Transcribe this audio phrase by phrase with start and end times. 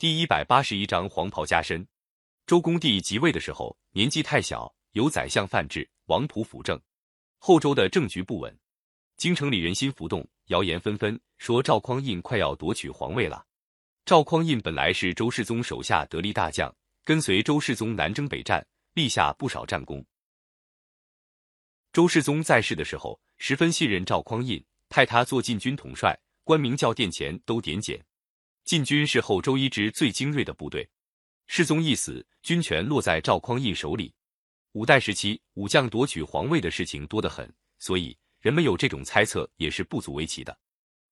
[0.00, 1.84] 第一百八十一章黄袍加身。
[2.46, 6.80] 周公帝即位的时候年纪太小，由宰相范质、王普辅政，
[7.38, 8.56] 后周的政局不稳，
[9.16, 13.44] 京城里人心浮动，谣言纷纷，说赵匡胤快要夺取皇位了。
[14.04, 16.72] 赵匡胤本来是周世宗手下得力大将，
[17.04, 20.06] 跟随周世宗南征北战，立下不少战功。
[21.92, 28.00] 周世宗在世的时候，十分信任赵匡胤，派他做禁军统帅，官名叫殿前，都点检。
[28.68, 30.86] 禁军是后周一支最精锐的部队，
[31.46, 34.12] 世宗一死，军权落在赵匡胤手里。
[34.72, 40.54] 五代时期，武将夺取皇位的事情多得很，所以人们有这种猜测也是不足为奇的。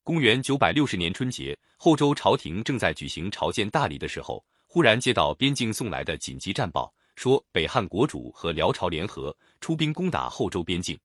[0.03, 11.01] 公元九百六十年春节，后周朝廷正在举行朝见大礼的时候，忽然接到边境送来的紧急战报，说北汉国主和辽朝联合出兵攻打后周边境，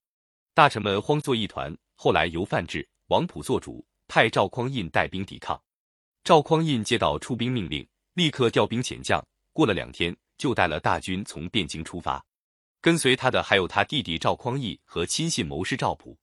[0.53, 1.73] 大臣们慌作一团。
[1.95, 5.57] 后来由范质、王普做主，派赵匡胤带兵抵抗。
[6.23, 9.23] 赵匡胤接到出兵命令，立刻调兵遣将。
[9.53, 12.23] 过了两天，就带了大军从汴京出发。
[12.79, 16.15] 跟随他的还有他弟弟赵匡义和亲信谋士赵普。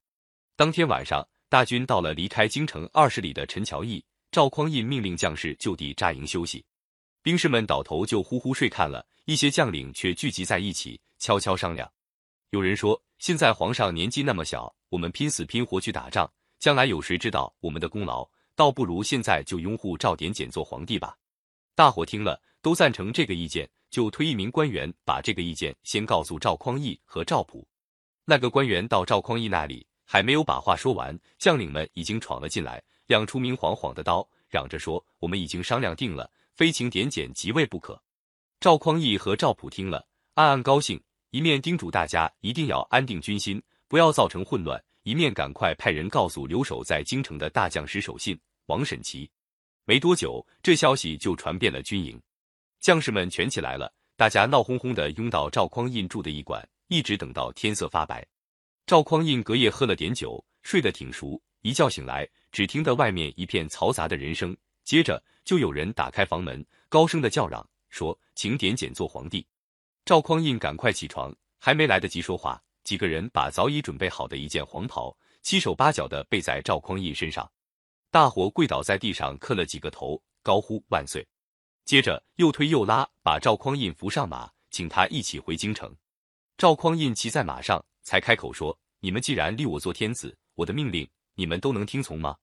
[0.55, 6.65] 当天晚上，大军到了离开京城二十里的陈桥驿，赵匡胤命令将士就地扎营休息。
[7.21, 11.91] 兵士们倒头就呼呼睡看了，一些将领却聚集在一起，悄悄商量。
[12.51, 18.29] 有人说：“现在皇上年纪那么小，我们拼死拼活去打仗，将来有谁知道我们的功劳？”
[18.59, 21.17] 倒不如现在就拥护赵典简做皇帝吧。
[21.77, 27.65] 大伙听了都赞成这个意见，就推一名官员把这个意见先告诉赵匡胤和赵普。
[28.25, 38.03] 那个官员到赵匡胤那里，还没有把话说完，将领们已经闯了进来，亮出明晃晃的刀，嚷着说：“我们已经商量定了，非请典简即位不可。”
[38.59, 48.39] 赵匡胤和赵普听了，暗暗高兴，一面叮嘱大家一定要安定军心，不要造成混乱，一面赶快派人告诉留守在京城的大将石守信。
[48.67, 49.27] 王审琦，
[49.87, 52.21] 没多久，这消息就传遍了军营，
[52.79, 58.23] 将士们全起来了，大家闹哄哄的拥到赵匡胤住的驿馆，一直等到天色发白。
[58.85, 64.55] 赵匡胤隔夜喝了点酒，睡得挺熟，一觉醒来，只听得外面一片嘈杂的人声，
[64.85, 69.47] 接着就有人打开房门，高声的叫嚷说：“请点检做皇帝。”
[70.05, 77.47] 赵匡胤赶快起床，还没来得及说话，几个人把早已准备好的一件黄袍，七手八脚的背在赵匡胤身上。
[78.11, 81.23] 大伙跪倒在地上磕了几个头，高呼万岁。
[81.85, 85.95] 接着又推又拉，把赵匡胤扶上马，请他一起回京城。
[86.57, 92.39] 赵匡胤骑在马上，才开口说：“你们既然立我做天子，我的命令你们都能听从吗？”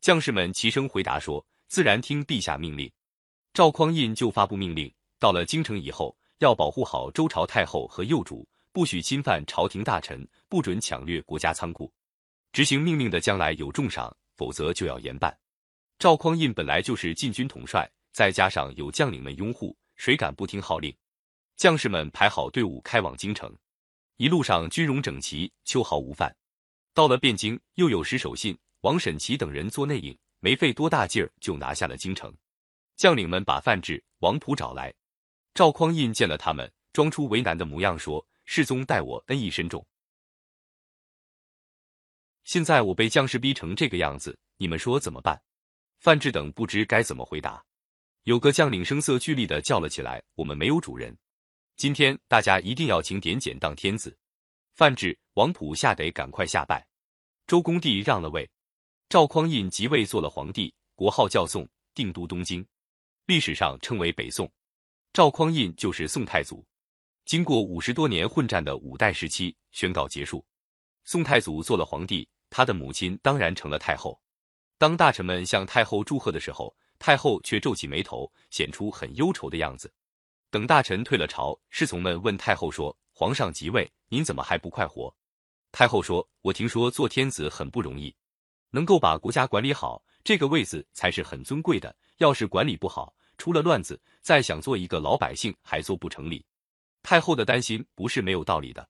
[0.00, 2.88] 将士们齐声回答说：“自然听陛下命令。”
[3.52, 11.92] 赵匡胤就发布命令，到了京城以后，要保护好周朝太后和幼主，不许侵犯朝廷大臣，不准抢掠国家仓库。
[12.52, 14.16] 执行命令的将来有重赏。
[14.40, 15.38] 否则就要严办。
[15.98, 20.96] 赵匡胤本来就是禁军统帅，再加上有将领们拥护，谁敢不听号令？
[21.58, 23.54] 将士们排好队伍开往京城，
[24.16, 26.34] 一路上军容整齐，秋毫无犯。
[26.94, 32.34] 到了汴京，又有石守信、王审琦等人做内应，没费多大劲儿就拿下了京城。
[32.96, 34.90] 将领们把范质、王普找来，
[35.52, 39.86] 赵匡胤见了他们，装出为难的模样，说：“世宗待我恩义深重。”
[42.42, 45.40] 现在我被将士逼成这个样子，你们说怎么办？
[46.00, 47.64] 范质等不知该怎么回答。
[48.24, 51.16] 有个将领声色俱厉的叫了起来：“我们没有主人，
[51.76, 54.18] 今天大家一定要请点检当天子。”
[54.74, 56.84] 范质、王普吓得赶快下拜。
[57.46, 58.50] 周公帝让了位，
[59.08, 62.66] 赵匡胤即位做了皇帝，国号叫宋，定都东京，
[63.26, 64.50] 历史上称为北宋。
[65.12, 66.66] 赵匡胤就是宋太祖。
[67.30, 70.44] 经过五十多年混战的五代时期宣告结束，
[71.04, 72.28] 宋太祖做了皇帝。
[72.50, 74.20] 他的母亲当然成了太后。
[74.78, 79.94] 当大臣们向太后祝贺的时候，太后却皱起眉头，显出很忧愁的样子。
[80.50, 85.14] 等大臣退了朝，侍从们问太后说：“皇上即位，您怎么还不快活？”
[85.70, 88.12] 太后说：“我听说做天子很不容易，
[88.70, 91.94] 能够把国家管理好，这个位子才是很尊贵的。
[92.16, 96.44] 要是管理不好，出了乱子，再想做一个老百姓还做不成理。”
[97.02, 98.88] 太后的担心不是没有道理的。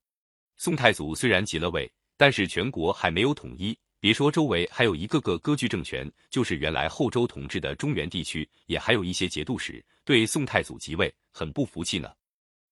[0.57, 1.91] 宋太祖虽然即了位。
[2.21, 12.13] 但是全国还没有统一，别说周围还有一个个割据政权，就是原来后周统治的中原地区，也还有一些节度使对宋太祖即位很不服气呢。